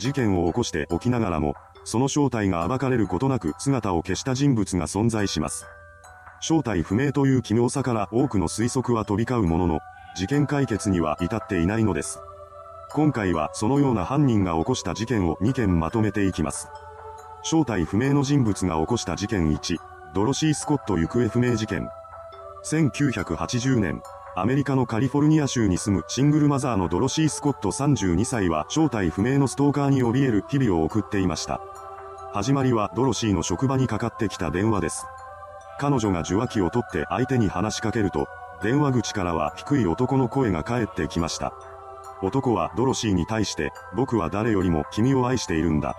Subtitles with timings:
[0.00, 1.54] 事件を起こしておきながらも、
[1.84, 5.66] その正体が暴かれることなく姿を消した人物が存在します。
[6.40, 9.80] 正体不明という奇妙さから多くの推測は飛び交うものの、
[10.16, 12.18] 事件解決には至っていないのです。
[12.92, 16.68] 今回はそのような犯人が起こした事件を2件まとめていきます。
[17.42, 19.76] 正体不明の人物が起こした事件1、
[20.14, 21.88] ドロシー・スコット行方不明事件。
[22.64, 24.02] 1980年、
[24.36, 31.60] アメリカのカリフォルニア州に住むシングルマザーのドロシー・スコット32歳は正体不明のストーカーに怯える日々を送っていました。
[32.32, 35.04] 始まりはドロシーの職場にかかってきた電話です。
[35.80, 38.28] 彼女が受話器を取って相手に話しかけると、
[38.62, 41.52] 電話口からは低い男の声が返ってきました。
[42.22, 45.96] 男はドロシーに対して、僕は誰よりも君を愛しているんだ。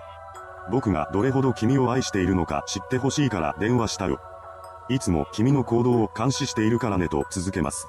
[0.70, 4.20] 僕がどれほど君を愛しているのか知ってほしいから電話したよ。
[4.88, 7.88] いつも君の行動を監視しているからねと続けます。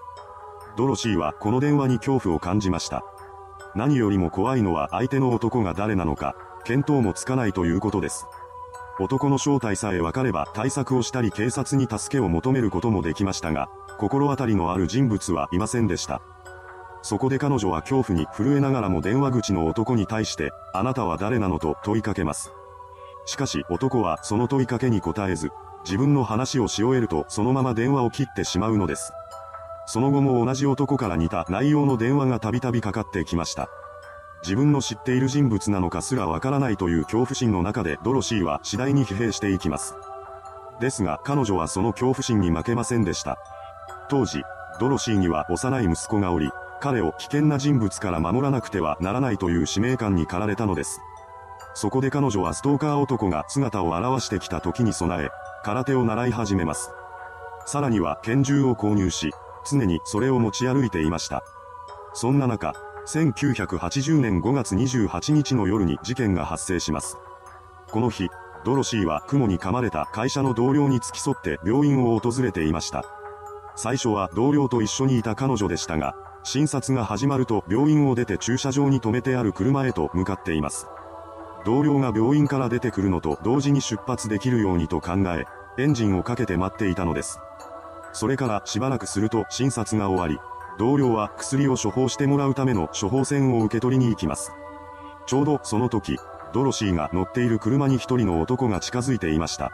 [0.76, 3.04] ドロシーはこの電話に恐怖を感じました。
[3.76, 8.26] 何よりも怖いのは相手の男が誰なのか、見当もつかないということです。
[9.00, 16.22] 男の正体さえ分かれば対策をしたり警察に助けを求めることもできましたが、心当たりのある人物はいませんでした。
[17.02, 22.52] そこで彼女は恐怖に震えながらも電話口の男に対して、あなたは誰なのと問いかけます。
[23.26, 25.50] しかし男はその問いかけに答えず、
[25.86, 29.12] 自分の話をし終えるとそのまま電話を切ってしまうのです。
[29.86, 33.70] その後も同じ男から似た内容の電話がたびたびかかってきました。
[34.44, 39.96] 自分の知っている人物なのかすらわからないという恐怖心の中でドロシーは次第に疲弊していきます。
[40.82, 43.38] ですが彼女はその恐怖心に負けませんでした。
[44.10, 44.44] 当時、
[44.80, 51.00] ドロシーには幼い息子がおり、彼を危険な人物から守らなくてはならないという使命感に駆られたのです。
[51.74, 55.30] そこで彼女はストーカー男が姿を現してきた時に備え、
[55.64, 56.92] 空手を習い始めます。
[57.66, 59.32] さらには拳銃を購入し、
[59.66, 61.44] 常にそれを持ち歩いていました。
[62.14, 62.74] そんな中、
[63.08, 67.18] 1980年5月28日の夜に事件が発生します。
[67.92, 68.30] この日、
[68.64, 73.04] ドロシーは雲に噛まれた会社の同僚に付き添って病院を訪れていました。
[73.76, 80.88] 最初は同僚と一緒にいた彼女でしたが、診察が始まると病院を出て駐車場に停めてある車へと向かっています。
[81.66, 85.46] 同僚が病院から出てくるのと同時に出発できるようにと考え、
[85.78, 87.40] エンジンをかけて待っていたのです。
[88.14, 90.40] それからしばらくすると診察が終わり、
[90.80, 94.54] 同僚は薬を処方してもらうための処方箋を受け取りに行きます。
[95.26, 96.18] ちょうどその時、
[96.54, 99.72] ドロシーが乗っている車に一人の男が近づいていました。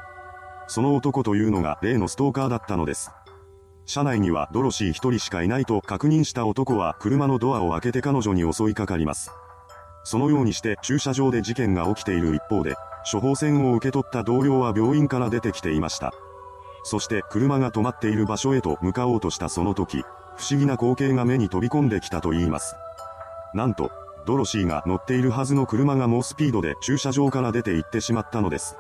[0.68, 3.12] その男というのが例のストーカーだったのです。
[3.86, 9.32] 車内にはドロシー一人しかいないと確認した男は車のドアを開けて彼女に襲いかかります。
[10.04, 12.76] そのようにして駐車場で事件が起きている一方で、
[13.12, 16.14] 処方箋を受け取った同僚は病院から出てきていました。
[16.84, 20.04] そして車が止まっている場所へと向かおうとしたその時、
[20.38, 22.76] 不思議な光景が目に飛び込んできたと言います。
[23.54, 23.92] なんと、
[24.26, 28.78] ドロシーが乗っているはずの車が猛スピードで駐車場から出て行ってしまったのです。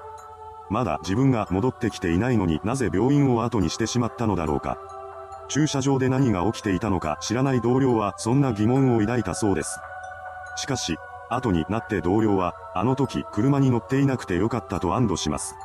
[0.69, 4.77] まだ自分が戻ってきていないのになぜ病院を後にしてしまったのだろうか。
[5.47, 9.79] 駐車場で何が起きていたのか知らない同僚はそんな疑問を抱いたそうです。
[10.55, 10.97] しかし、
[11.29, 15.55] 後になって同僚は、あの時車に乗っていなくてよかったと安堵します。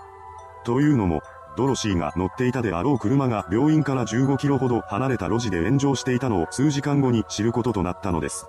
[0.65, 1.23] というのも、
[1.57, 8.47] ドロシーが乗っていたであろう車が病院から15キロほど離れた路地で炎上していたのを数時間後に知ることとなったのです。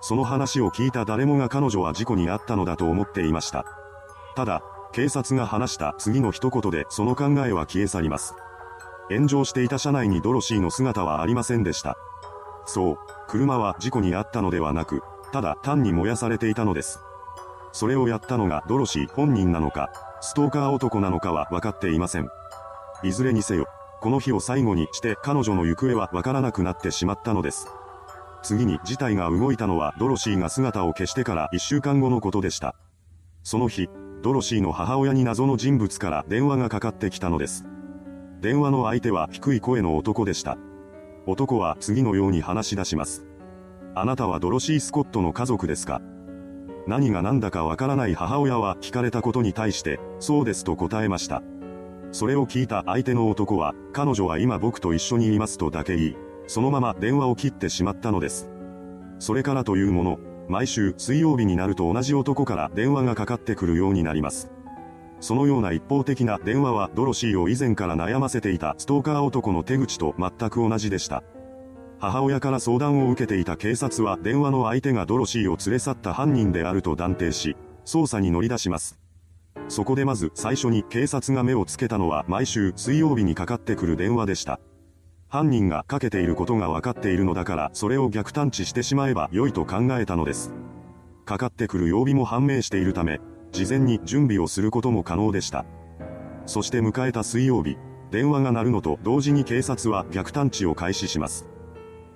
[0.00, 3.64] その話を聞いた誰もが彼女は事故に遭ったのだと思っていました。
[4.36, 4.62] ただ、
[4.92, 8.34] 警察が話した次の一言でその考えは消え去ります。
[9.10, 11.96] 炎上していた車内にドロシーの姿はありませんでした。
[12.66, 17.00] そう、車は事故に遭ったのではなく、ただ単に燃やされていたのです。
[17.72, 19.90] それをやったのがドロシー本人なのか、
[20.20, 22.28] ストーカー男なのかは分かっていません。
[23.04, 23.66] いずれにせよ、
[24.00, 27.68] この日を最後にして彼女の行方は分からなくなってしまったのです。
[28.42, 32.74] 次に事態が動いたのはドロシーが姿を消してから1週間後のことでした。
[33.42, 33.88] その日、
[34.22, 37.64] ドロシーの母親に謎の人物から電話がかかってきたのです。
[38.40, 40.58] 電話の相手は低い声の男でした。
[41.26, 43.24] 男は次のように話し出します。
[43.94, 46.00] あなたはドロシー・スコットの家族ですか？
[46.88, 51.42] 何が何だかわからない母親は聞かれたことに対して、そうですと答えました。
[52.12, 58.48] それを聞いた相手の男は、彼女は今僕と一緒にいますとだけ言い、そのまま電話を切ってしまったのです。
[59.18, 60.18] それからというもの、
[60.48, 64.50] 毎週水曜日になると同じ男から電話がかかってくるようになります。
[65.20, 71.22] そのような一方的な電話はドロシーを以前から悩ませていたストーカー男の手口と全く同じでした。
[72.00, 79.00] 母親から相談を受けていた警察は電話の相手がドロシーを連れ去った犯人であると断定し、捜査に乗り出します。
[79.68, 84.60] そこでまず最初に警察が目をつけたのは毎週水曜日にかかってくる電話でした。
[85.28, 90.52] 犯人がかけていることが分かっているのだからそれを逆探知してしまえば良いと考えたのです。
[91.26, 93.20] かかってくる曜日も判明しているため、
[93.50, 95.66] 事前に準備をすることも可能でした。
[96.46, 97.76] そして迎えた水曜日、
[98.10, 101.46] 電話が鳴るのと同時に警察は逆探知を開始します。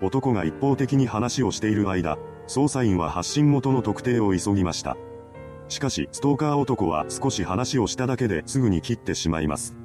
[0.02, 2.18] 男が一方的に話をしている間、
[2.48, 4.96] 捜査員は発信元の特定を急ぎました。
[5.68, 9.76] しかし、ストーカー男は少し話をしただけですぐに切ってしまいます。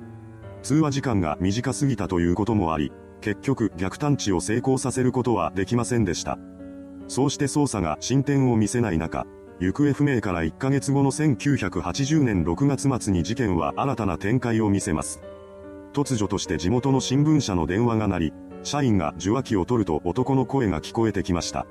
[0.63, 2.91] 通話時間が短すぎたということもあり、
[3.21, 6.39] 結局逆探知を成功させることはできませんでした。
[7.07, 9.27] そうして捜査が進展を見せない中、
[9.59, 15.21] 行方不明から1ヶ月後の1980年6月末に事件は新たな展開を見せます。
[15.93, 18.33] 突如として地元の新聞社の電話が鳴り、
[18.67, 21.65] 社員が受話器を取ると男の声が聞こえてきました。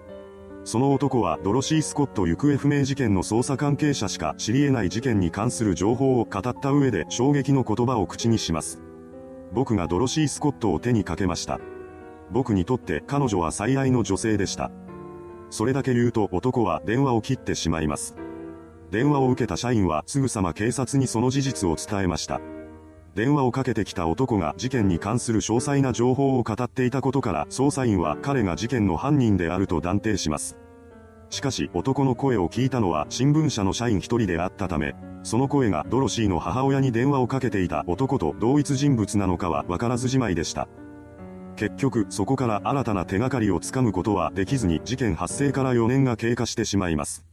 [0.64, 8.80] その男はドロシー・スコット行方不明事件の捜査関係者しか知り得ない事件に関する情報を語った上で衝撃の言葉を口にします。
[9.52, 11.60] 僕がドロシー・スコットを手にかけました。
[12.30, 14.72] 僕にとって彼女は最愛の女性でした。
[15.50, 18.16] それだけ言うと男は電話を切ってしまいます。
[18.90, 22.40] 電話を受けた社員はすぐさま警察にその事実を伝えました。
[23.16, 30.58] 電話をかけてきた男が事件に関する詳細な情報を語っていたことから捜査員は彼が事件の犯人であると断定します。
[31.30, 40.68] しかし男の声を聞いたのは新聞社の社員一人であったため、その声がドロシーの母親に電話をかけていた男と同一人物なのかはわからずじまいでした。
[41.56, 47.24] 結局そこから新たな手がかりをつかむことはできずに事件発生から4年が経過してしまいます。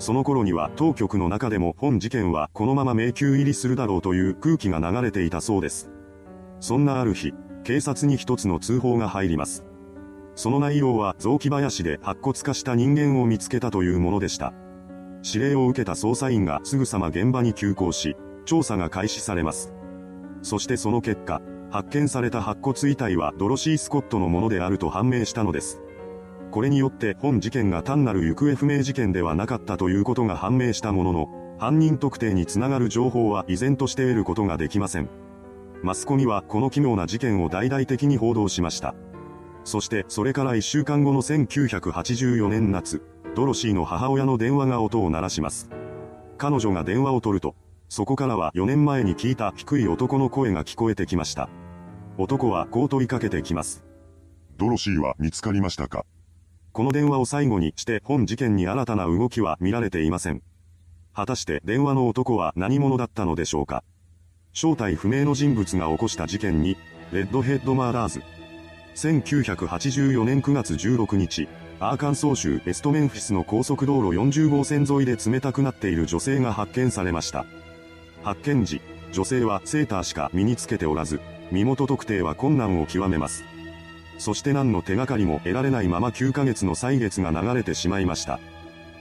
[0.00, 5.90] その頃には当局の中でも本事件はこのまま迷宮入りするだろうという空気が流れていたそうです。
[6.58, 9.66] そんなある日、警察に一つの通報が入ります。
[10.34, 14.54] その内容は雑木林で白骨化した人間を見つけたというものでした。
[15.22, 18.16] 指令を受けた捜査員がすぐさま現場に急行し、
[18.46, 19.74] 調査が開始されます。
[20.40, 25.82] そしてその結果、発見された白骨遺体はドロシー・スコットのものであると判明したのです。
[26.50, 35.08] これによって本事件が単なる行方不明事件ではなかったということが判明したものの、犯人特定につながる情報は依然として得ることができません。
[35.82, 38.94] マスコミはこの奇妙な事件を大々的に報道しました。
[39.64, 43.02] そしてそれから1週間後の1984年夏、
[43.34, 45.70] ドロシーの母親の電話が音を鳴らします。
[46.38, 47.54] 彼女が電話を取ると、
[47.88, 51.48] そこからは4年前に聞いた低い男の声が聞こえてきました。
[52.18, 53.84] 男はこう問いかけてきます。
[54.56, 56.04] ドロシーは見つかりましたか？
[56.72, 60.42] この電話を最後にして本事件に新たな動きは見られていません。
[61.12, 63.82] 果たして電話の男は何者だったのでしょうか
[64.52, 66.76] 正体不明の人物が起こした事件に、
[67.12, 68.22] レッドヘッドマーダーズ。
[68.94, 77.46] 1984年9月16日、アーカンソー州エストメンフィスの高速道路40号線沿いで冷たくなっている女性が発見されました。
[78.22, 78.80] 発見時、
[79.12, 81.20] 女性はセーターしか身につけておらず、
[81.50, 83.44] 身元特定は困難を極めます。
[84.20, 88.38] そして何の手がかりも得られないまま9ヶ月の歳月が流れてしまいました。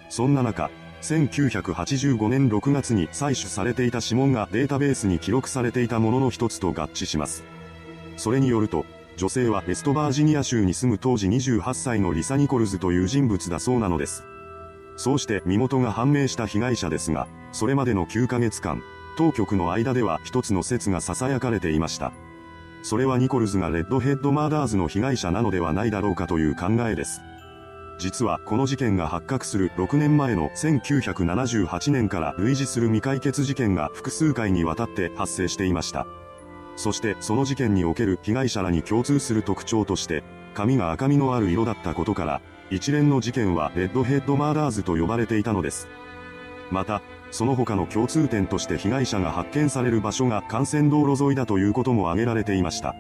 [0.10, 0.72] そんな中、
[1.02, 7.44] 1985年6月に採取されていた指紋がデータベースに記録されていたものの一つと合致します。
[8.16, 8.86] それによると、
[9.18, 14.24] 女性はウェストバージニア州に住む当時28歳のリサ・ニコルズという人物だそうなのです。
[14.96, 18.82] そうして身元が判明した被害者ですが、それまでの9ヶ月間、
[19.18, 22.14] 当局の間では一つの説が囁かれていました。
[22.82, 27.22] それはニコルズがレッドヘッドマーダーズの被害者なのではないだろうかという考えです。
[27.98, 36.08] 実はこの事件が発覚する6年前の1978年から類似する未解決事件が複数回にわたって発生していました。
[36.78, 45.90] そしてその事件における被害者らに共通する特徴として、髪が赤みのある色だったことから、一連の事件はレッドヘッドマーダーズと呼ばれていたのです。
[46.72, 52.96] また、その他の共通点として被害者が発見される場所が幹線道路沿いだということも挙げられていました。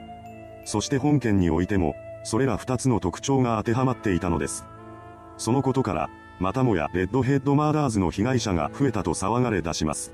[0.65, 4.65] そして本件においても、それら二つの特徴が当てはまっていたのです。
[5.37, 6.09] そのことから、
[6.39, 10.13] またもやレッドヘッドマーダーズの被害者が増えたと騒がれ出します。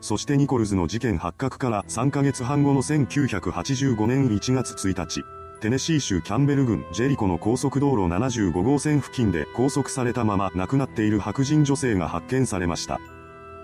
[0.00, 5.22] そしてニコルズの事件発覚から3ヶ月半後の1985年1月1日、
[5.60, 13.00] テネシー州キャンベル郡ジェリコの高速道路75号線付近で拘束されたまま亡くなっている白人女性が発見されました。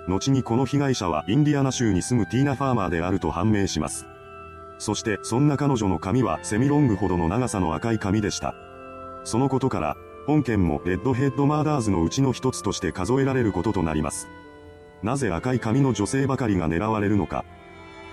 [0.08, 4.06] 後にこの被害者はインディアナ州に住むティーナ・ファーマーであると判明します。
[4.78, 8.54] そしてそんな彼女の髪はセミロングほどの長さの赤い髪でした。
[9.24, 14.28] そのことから、本件もレッドヘッドマーダーズのうちの一つとして数えられることとなります。
[15.02, 17.44] なぜ赤い髪の女性ばかりが狙われるのか。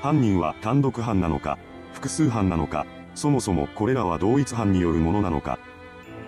[0.01, 1.57] 犯人は単独犯なのか、
[1.93, 5.59] 複数犯なのか、そもそもこれらは同一犯によるものなのか。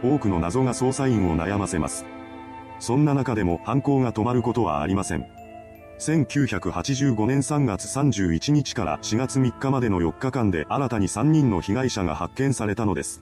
[0.03, 2.05] 多くの謎が捜査員を悩ませます。
[2.79, 5.40] そんな中でも犯行が止まることはありません。
[6.01, 13.21] 1985年3月31日から4月3日までの4日間で新たに3人の被害者が発見されたのです。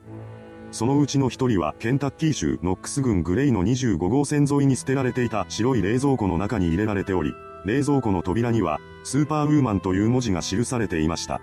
[0.71, 7.33] そのうちの一人はケンタッキー州ノックス郡グレイの25号線沿いに捨てられていた白い冷蔵庫の中に入れられており、
[7.65, 11.41] 冷蔵庫の扉には、スーパーウーマンという文字が記されていました。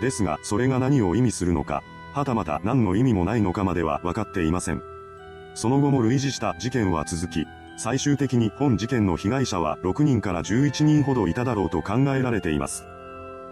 [0.00, 1.82] ですが、それが何を意味するのか、
[2.14, 4.82] はたまた何の意味もないのかまでは分かっていません。
[5.54, 7.44] その後も類似した事件は続き、
[7.76, 12.86] 最終的に本事件の被害者は6人から11人ほどいただろうと考えられています。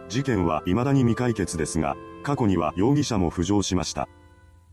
[0.08, 4.08] 事件は未だに未解決ですが、過去には容疑者も浮上しました。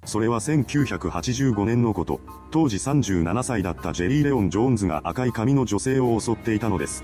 [0.05, 7.03] それは1985年のこと、当時37歳だったジェリー・レオン・ジョーンズが赤い髪の女性を襲っていたのです。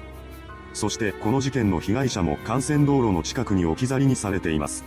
[0.73, 4.83] そしてこの事件の被害者も幹線道路の近くに置き去りにされています。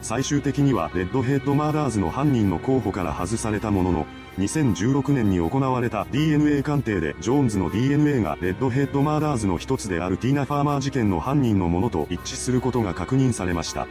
[0.00, 4.06] 最終的にはレッドヘッドマーダーズの犯人の候補から外されたものの、
[4.38, 13.86] 2016年に行われた DNA 鑑定でジョーンズの DNA がレッドヘッドマーダーズの一つであるティーナ・ファーマー事件の犯人のものと一致することが確認されました。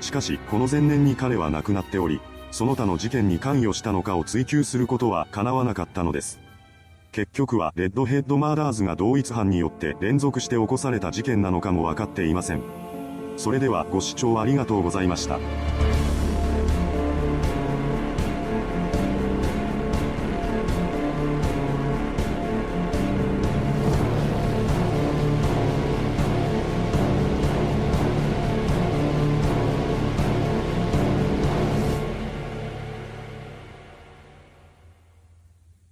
[0.00, 2.20] しかし、この前年に彼は亡くなっており、
[2.50, 6.40] その他の事件に関与したのかを追及することは叶わなかったのです。
[7.12, 12.62] 結局はレッドヘッドマーダーズが同一犯によって連続して起こされた事件なのかもわかっていません。
[13.36, 15.38] それではご視聴ありがとうございました。